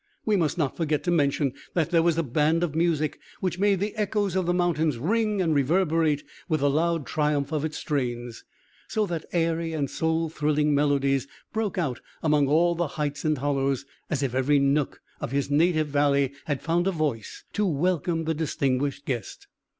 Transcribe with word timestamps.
We 0.25 0.35
must 0.35 0.57
not 0.57 0.75
forget 0.75 1.03
to 1.03 1.11
mention 1.11 1.53
that 1.75 1.91
there 1.91 2.01
was 2.01 2.17
a 2.17 2.23
band 2.23 2.63
of 2.63 2.73
music, 2.73 3.19
which 3.39 3.59
made 3.59 3.79
the 3.79 3.95
echoes 3.95 4.35
of 4.35 4.47
the 4.47 4.51
mountains 4.51 4.97
ring 4.97 5.43
and 5.43 5.53
reverberate 5.53 6.23
with 6.49 6.61
the 6.61 6.71
loud 6.71 7.05
triumph 7.05 7.53
of 7.53 7.63
its 7.63 7.77
strains; 7.77 8.43
so 8.87 9.05
that 9.05 9.25
airy 9.31 9.73
and 9.73 9.91
soul 9.91 10.27
thrilling 10.27 10.73
melodies 10.73 11.27
broke 11.53 11.77
out 11.77 12.01
among 12.23 12.47
all 12.47 12.73
the 12.73 12.87
heights 12.97 13.23
and 13.23 13.37
hollows, 13.37 13.85
as 14.09 14.23
if 14.23 14.33
every 14.33 14.57
nook 14.57 15.01
of 15.19 15.29
his 15.29 15.51
native 15.51 15.89
valley 15.89 16.33
had 16.45 16.63
found 16.63 16.87
a 16.87 16.91
voice 16.91 17.43
to 17.53 17.63
welcome 17.67 18.23
the 18.23 18.33
distinguished 18.33 19.05
guest. 19.05 19.45